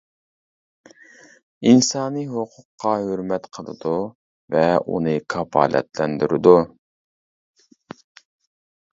ئىنسانىي 1.71 2.23
ھوقۇققا 2.37 2.93
ھۆرمەت 3.09 3.45
قىلىدۇ 3.57 3.91
ۋە 4.55 4.63
ئۇنى 4.93 5.13
كاپالەتلەندۈرىدۇ. 5.33 6.55